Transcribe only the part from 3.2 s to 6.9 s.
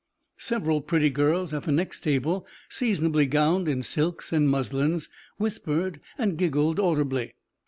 gowned in silks and muslins, whispered and giggled